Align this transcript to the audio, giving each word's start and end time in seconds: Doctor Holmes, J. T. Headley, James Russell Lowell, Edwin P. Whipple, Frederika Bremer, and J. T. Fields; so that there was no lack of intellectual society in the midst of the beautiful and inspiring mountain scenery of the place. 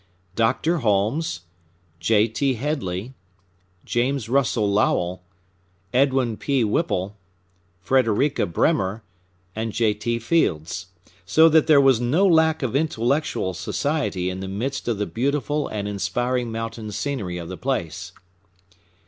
Doctor 0.35 0.79
Holmes, 0.79 1.41
J. 1.99 2.27
T. 2.27 2.55
Headley, 2.55 3.13
James 3.85 4.29
Russell 4.29 4.67
Lowell, 4.67 5.21
Edwin 5.93 6.37
P. 6.37 6.63
Whipple, 6.63 7.15
Frederika 7.79 8.47
Bremer, 8.47 9.03
and 9.55 9.71
J. 9.71 9.93
T. 9.93 10.17
Fields; 10.17 10.87
so 11.23 11.47
that 11.49 11.67
there 11.67 11.79
was 11.79 12.01
no 12.01 12.25
lack 12.25 12.63
of 12.63 12.75
intellectual 12.75 13.53
society 13.53 14.31
in 14.31 14.39
the 14.39 14.47
midst 14.47 14.87
of 14.87 14.97
the 14.97 15.05
beautiful 15.05 15.67
and 15.67 15.87
inspiring 15.87 16.51
mountain 16.51 16.91
scenery 16.91 17.37
of 17.37 17.47
the 17.47 17.55
place. 17.55 18.11